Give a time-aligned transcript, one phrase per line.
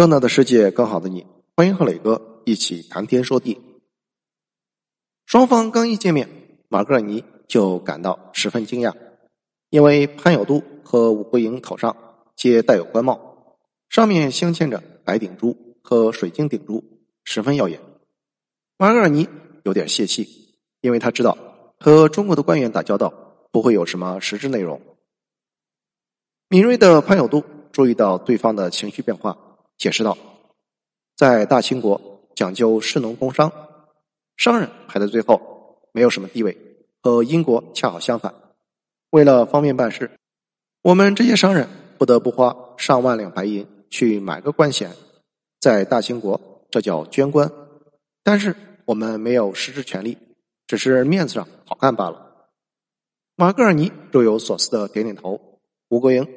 [0.00, 3.60] 更大的世界，更好的你，欢迎和磊哥一起谈天说地。
[5.26, 6.26] 双方刚一见面，
[6.70, 8.94] 马格尔尼就感到十分惊讶，
[9.68, 11.94] 因为潘有都和武桂英头上
[12.34, 13.58] 皆戴有官帽，
[13.90, 16.82] 上面镶嵌着白顶珠和水晶顶珠，
[17.24, 17.78] 十分耀眼。
[18.78, 19.28] 马格尔尼
[19.64, 21.36] 有点泄气，因为他知道
[21.78, 23.12] 和中国的官员打交道
[23.52, 24.80] 不会有什么实质内容。
[26.48, 29.36] 敏锐的潘有都注意到对方的情绪变化。
[29.80, 30.18] 解释道，
[31.16, 31.98] 在大清国
[32.34, 33.50] 讲究士农工商，
[34.36, 36.54] 商人排在最后，没有什么地位，
[37.02, 38.34] 和英国恰好相反。
[39.08, 40.10] 为了方便办事，
[40.82, 41.66] 我们这些商人
[41.96, 44.92] 不得不花上万两白银去买个官衔，
[45.58, 46.38] 在大清国
[46.70, 47.50] 这叫捐官，
[48.22, 48.54] 但是
[48.84, 50.18] 我们没有实质权利，
[50.66, 52.50] 只是面子上好看罢了。
[53.34, 56.28] 马格尔尼若有所思的点点头，吴国英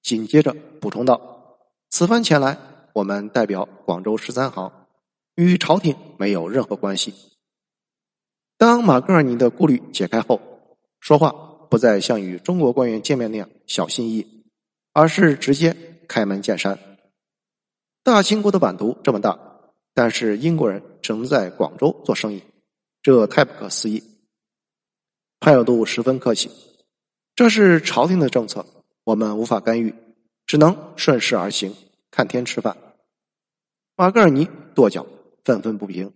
[0.00, 1.58] 紧接着补充道
[1.90, 2.56] ：“此番前来。”
[2.92, 4.72] 我们代表广州十三行，
[5.34, 7.14] 与朝廷没有任何关系。
[8.56, 10.40] 当马格尔尼的顾虑解开后，
[11.00, 11.30] 说话
[11.70, 14.44] 不再像与中国官员见面那样小心翼翼，
[14.92, 15.74] 而是直接
[16.08, 16.78] 开门见山。
[18.02, 19.38] 大清国的版图这么大，
[19.94, 22.42] 但是英国人只能在广州做生意，
[23.02, 24.02] 这太不可思议。
[25.38, 26.50] 潘有度十分客气，
[27.34, 28.66] 这是朝廷的政策，
[29.04, 29.94] 我们无法干预，
[30.44, 31.74] 只能顺势而行。
[32.10, 32.76] 看天吃饭，
[33.96, 35.06] 马格尔尼跺脚，
[35.44, 36.12] 愤愤不平。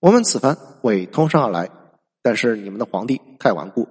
[0.00, 1.70] 我们此番为通商而来，
[2.20, 3.86] 但是你们的皇帝太顽固，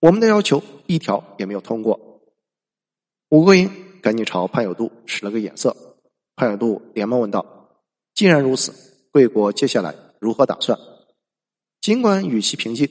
[0.00, 2.22] 我们的要求一条也没有通过。
[3.28, 3.70] 武桂英
[4.02, 5.76] 赶紧朝潘有度使了个眼色，
[6.34, 7.70] 潘有度连忙问道
[8.14, 8.72] ：“既然如此，
[9.12, 10.78] 贵国接下来如何打算？”
[11.80, 12.88] 尽管语气平静，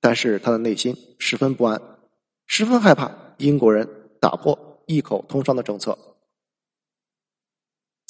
[0.00, 1.80] 但是他的内心十分不安，
[2.46, 3.88] 十分害怕英国人
[4.20, 5.98] 打破一口通商的政策。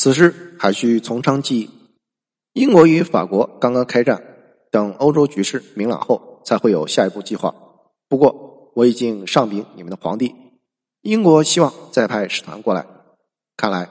[0.05, 1.71] 此事还需从长计议。
[2.53, 4.23] 英国与法国刚刚开战，
[4.71, 7.55] 等欧洲局势明朗后，才会有下一步计划。
[8.07, 10.35] 不过，我已经上禀你们的皇帝，
[11.01, 12.87] 英国希望再派使团过来。
[13.57, 13.89] 看来，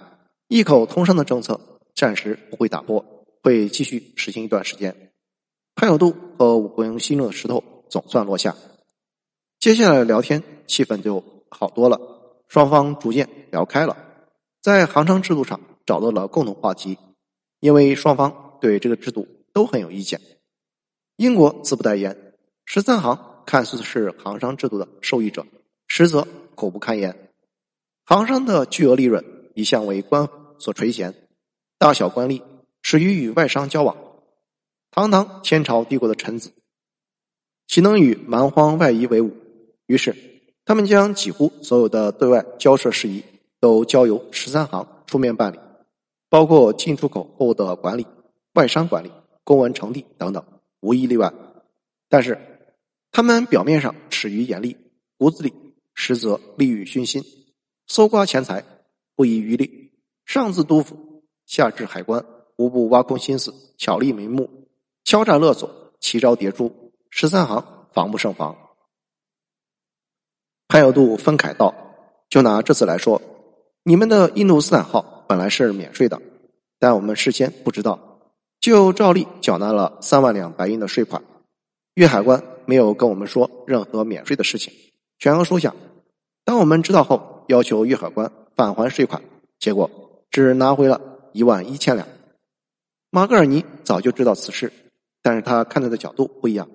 [0.50, 1.60] 一口通商的政策
[1.96, 3.04] 暂时不会打破，
[3.42, 4.96] 会继续实行一段时间。
[5.74, 8.56] 潘有度和武国英心中的石头总算落下。
[9.60, 12.00] 接下来的聊天气氛就好多了，
[12.48, 13.98] 双方逐渐聊开了，
[14.62, 15.60] 在行商制度上。
[15.86, 16.98] 找到了共同话题，
[17.60, 20.20] 因为双方对这个制度都很有意见。
[21.18, 22.34] 英国自不待言，
[22.66, 25.46] 十三行看似是行商制度的受益者，
[25.88, 27.30] 实则苦不堪言。
[28.06, 29.24] 行商的巨额利润
[29.54, 30.28] 一向为官
[30.58, 31.14] 所垂涎，
[31.78, 32.42] 大小官吏
[32.82, 33.96] 始于与外商交往。
[34.92, 36.52] 堂堂天朝帝国的臣子，
[37.68, 39.32] 岂能与蛮荒外夷为伍？
[39.86, 40.16] 于是，
[40.66, 43.24] 他们将几乎所有的对外交涉事宜
[43.60, 45.60] 都交由十三行出面办理。
[46.34, 48.08] 包括进出口货物的管理、
[48.56, 49.12] 外商管理、
[49.44, 50.44] 公文呈递等等，
[50.80, 51.32] 无一例外。
[52.10, 52.36] 但是，
[53.12, 54.76] 他们表面上耻于严厉，
[55.20, 55.54] 骨子里
[55.94, 57.24] 实则利欲熏心，
[57.86, 58.66] 搜刮钱财，
[59.16, 59.92] 不遗余力。
[60.26, 62.26] 上至督府，下至海关，
[62.58, 64.50] 无不挖空心思，巧立名目，
[65.04, 65.70] 敲诈勒索，
[66.00, 68.58] 奇招迭出，十三行防不胜防。
[70.68, 71.76] 潘有度愤慨道
[72.28, 73.22] ：“就拿这次来说，
[73.84, 76.22] 你们的印度斯坦号。”本来是免税的，
[76.80, 78.20] 但我们事先不知道，
[78.60, 81.22] 就照例缴纳了三万两白银的税款。
[81.96, 84.74] 粤海关没有跟我们说任何免税的事情，
[85.20, 85.74] 全额收下。
[86.44, 89.22] 当我们知道后，要求粤海关返还税款，
[89.60, 89.90] 结果
[90.32, 91.00] 只拿回了
[91.34, 92.08] 一万一千两。
[93.12, 94.74] 马格尔尼早就知道此事，
[95.22, 96.68] 但是他看待的角度不一样。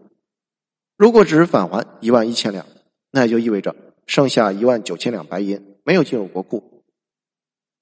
[0.97, 2.65] 如果只返还一万一千两，
[3.11, 3.75] 那也就意味着
[4.07, 6.78] 剩下一万九千两白银没有进入国库。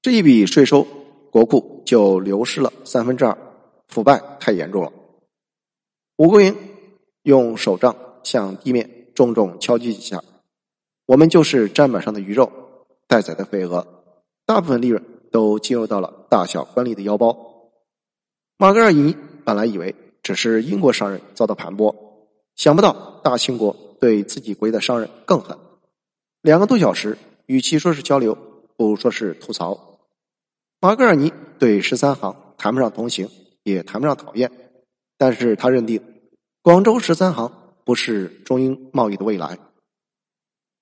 [0.07, 0.87] 这一笔税收，
[1.33, 3.37] 国库就流失了三分之二，
[3.89, 4.93] 腐败太严重了。
[6.17, 6.57] 吴国英
[7.25, 10.23] 用手杖向地面重重敲击几下。
[11.07, 12.53] 我们就是砧板上的鱼肉，
[13.09, 13.85] 待宰的肥鹅，
[14.47, 15.03] 大部分利润
[15.33, 17.37] 都进入到了大小官吏的腰包。
[18.59, 19.93] 马格尔尼本来以为
[20.23, 21.93] 只是英国商人遭到盘剥，
[22.55, 25.59] 想不到大清国对自己国的商人更狠。
[26.43, 28.39] 两个多小时，与其说是交流，
[28.77, 29.96] 不如说是吐槽。
[30.79, 33.29] 马格尔尼对十三行谈不上同情，
[33.63, 34.51] 也谈不上讨厌，
[35.17, 36.03] 但是他认定
[36.61, 37.51] 广州十三行
[37.85, 39.59] 不是中英贸易的未来。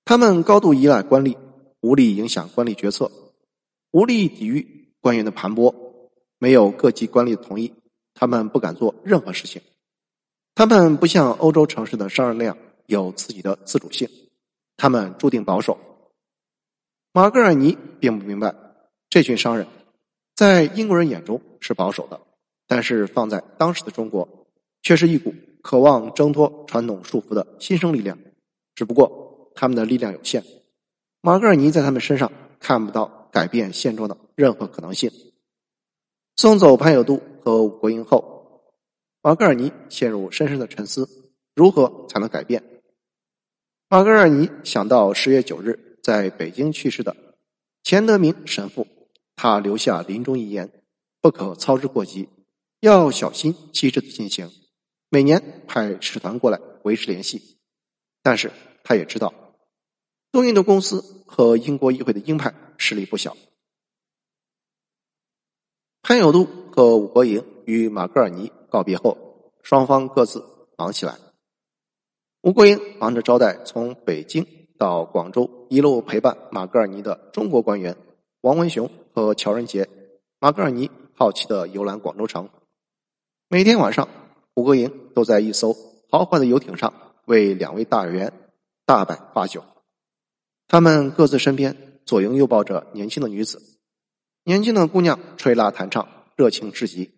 [0.04, 1.36] 他们高度依赖官吏，
[1.80, 3.10] 无力影响官吏决策，
[3.92, 5.72] 无力抵御官员的盘剥，
[6.38, 7.72] 没有各级官吏的同意，
[8.14, 9.62] 他们不敢做任何事情。
[10.56, 14.08] 他们不像欧洲城市的商人那样有自己的自主性，
[14.76, 15.78] 他们注定保守。
[17.12, 18.54] 马格尔尼并不明白
[19.08, 19.66] 这群商人。
[20.34, 22.20] 在英国人眼中是保守的，
[22.66, 24.46] 但是放在当时的中国，
[24.82, 25.32] 却是一股
[25.62, 28.18] 渴望挣脱传统束缚的新生力量。
[28.74, 30.42] 只不过他们的力量有限，
[31.20, 35.10] 马格尔尼在他们身上看不到改变现状的任何可能性。
[36.36, 38.64] 送走潘有度和武国英后，
[39.22, 41.08] 马格尔尼陷入深深的沉思：
[41.54, 42.60] 如何才能改变？
[43.88, 47.14] 马格尔尼想到十月九日在北京去世的
[47.84, 48.84] 钱德明神父，
[49.36, 50.82] 他留下临终遗言：
[51.20, 52.28] 不可操之过急，
[52.80, 54.50] 要小心机智的进行，
[55.08, 57.58] 每年派使团过来维持联系。
[58.22, 58.52] 但是
[58.82, 59.34] 他也知道，
[60.32, 63.36] 东印度公司和英国议会的鹰派势力不小。
[66.02, 70.44] 潘有度和武国营与马格尔尼告别后，双方各自
[70.76, 71.18] 忙起来。
[72.42, 74.46] 吴国英忙着招待从北京
[74.78, 77.96] 到广州一路陪伴马格尔尼的中国官员
[78.44, 79.88] 王文雄和乔仁杰。
[80.38, 82.50] 马格尔尼好奇的游览广州城，
[83.48, 84.06] 每天晚上，
[84.54, 85.74] 胡国营都在一艘
[86.10, 86.92] 豪华的游艇上。
[87.24, 88.30] 为两位大员
[88.84, 89.64] 大摆花酒，
[90.68, 93.62] 他们各自身边左拥右抱着年轻的女子，
[94.44, 96.06] 年轻的姑娘吹拉弹唱，
[96.36, 97.10] 热情至极，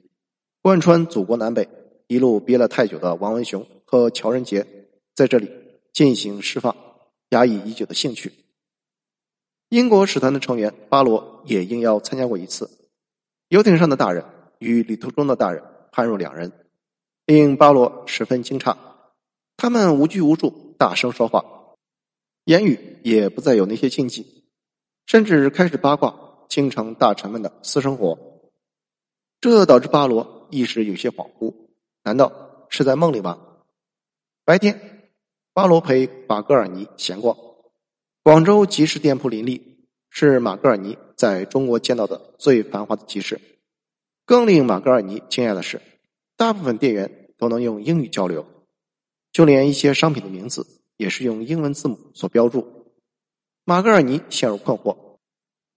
[0.63, 1.69] 贯穿祖国南北。
[2.07, 4.65] 一路憋了太久的王文雄和乔仁杰
[5.13, 5.51] 在这里
[5.93, 6.77] 进行释放
[7.31, 8.33] 压抑已久的兴趣。
[9.69, 12.71] 英国使团的成员巴罗也应邀参加过一次。
[13.49, 14.25] 游艇上的大人
[14.59, 16.53] 与旅途中的大人判若两人，
[17.25, 18.77] 令巴罗十分惊诧。
[19.57, 21.45] 他们无拘无束，大声说话，
[22.45, 24.45] 言语也不再有那些禁忌，
[25.07, 26.15] 甚至开始八卦
[26.49, 28.19] 京城大臣们的私生活。
[29.41, 31.55] 这导致巴罗一时有些恍惚，
[32.05, 33.39] 难道是在梦里吗？
[34.45, 35.03] 白天，
[35.53, 37.37] 巴罗陪马格尔尼闲逛，
[38.27, 39.79] 广州集市店铺林立，
[40.11, 43.41] 是马格尔尼在中国见到的最繁华的集市。
[44.25, 45.81] 更令马格尔尼惊讶的是，
[46.37, 48.45] 大部分店员都能用英语交流。
[49.31, 52.67] 就连一些商品的名字也是用英文字母所标注。
[53.65, 54.97] 马格尔尼陷入困惑：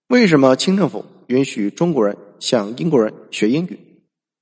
[0.08, 3.78] 为什么清政府允许中国人向英国人学英语，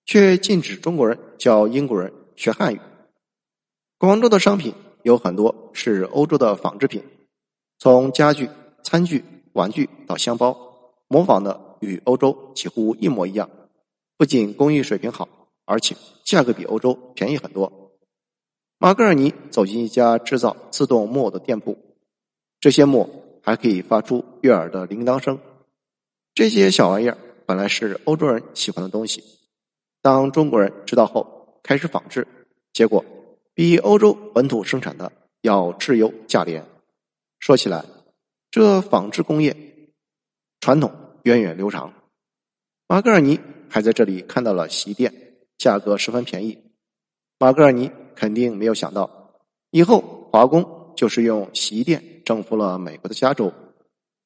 [0.07, 2.81] 却禁止中国人教英国人学汉语？
[3.99, 4.73] 广州的商品
[5.03, 7.03] 有很多是欧洲的仿制品，
[7.79, 8.51] 从家具、
[8.83, 10.57] 餐具、玩具到箱包，
[11.07, 13.49] 模仿的与欧洲几乎一模一样。
[14.17, 15.29] 不仅工艺水平好，
[15.65, 15.95] 而且
[16.25, 17.93] 价格比欧洲便宜很多。
[18.79, 21.79] 马格尔尼走进一家制造自动木偶的店铺，
[22.59, 23.11] 这些木偶
[23.45, 25.39] 还可以发出悦耳的铃铛声。
[26.35, 27.17] 这些小玩意儿
[27.47, 29.23] 本来是欧洲人喜欢的东西，
[30.03, 32.27] 当中国人知道后开始仿制，
[32.73, 33.05] 结果
[33.55, 36.65] 比欧洲本土生产的要质优价廉。
[37.39, 37.85] 说起来，
[38.51, 39.57] 这纺织工业
[40.61, 40.93] 传统
[41.23, 41.93] 源远流长。
[42.87, 45.13] 马格尔尼还在这里看到了洗衣店，
[45.57, 46.59] 价格十分便宜。
[47.39, 47.91] 马格尔尼。
[48.19, 49.39] 肯定没有想到，
[49.71, 53.53] 以后华工就是用洗衣店征服了美国的加州。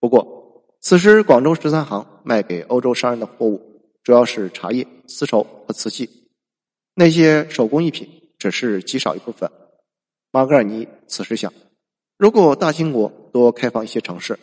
[0.00, 6.08] 不过，此时广州十三行卖给欧洲商人的货物主要是茶叶、丝绸和瓷器，
[6.94, 9.52] 那些手工艺品只是极少一部分。
[10.30, 11.52] 马格尔尼此时想，
[12.22, 14.38] 如果大清国多开放一些城市，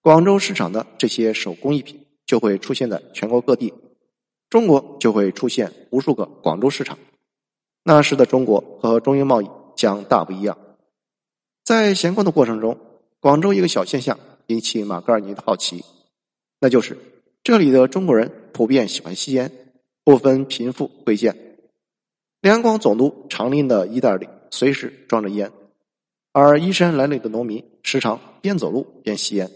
[0.00, 3.74] 广州市场的这些手工艺品就会出现在全国各地，
[4.48, 6.96] 中国就会出现无数个广州市场。
[7.82, 10.56] 那时的中国和中英贸易将大不一样。
[11.64, 12.78] 在闲逛的过程中，
[13.18, 14.16] 广州一个小现象
[14.46, 15.84] 引起马格尔尼的好奇，
[16.60, 16.96] 那就是
[17.42, 19.50] 这里的中国人普遍喜欢吸烟，
[20.04, 21.36] 不分贫富贵贱。
[22.40, 25.50] 两广总督常拎的衣袋里随时装着烟，
[26.38, 29.50] 而衣衫褴褛的农民时常边走路边吸烟。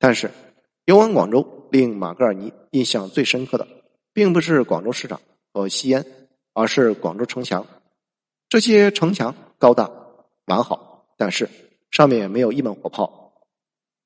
[0.00, 0.32] 但是
[0.84, 3.68] 游玩广州令马格尔尼印象最深刻的，
[4.12, 5.20] 并不是广州市长
[5.52, 6.04] 和吸烟。
[6.54, 7.66] 而是广州城墙，
[8.50, 9.90] 这些城墙高大
[10.44, 11.48] 完好，但是
[11.90, 13.32] 上面没有一门火炮。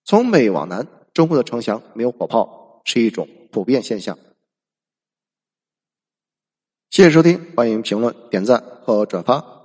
[0.04, 4.16] 从北往南，中国的城墙没有火炮是一种普遍现象。
[6.90, 9.55] 谢谢收听，欢迎评论、点赞和转发。